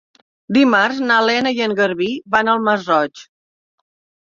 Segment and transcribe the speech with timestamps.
[0.55, 2.09] Dimarts na Lena i en Garbí
[2.39, 3.25] van al Masroig.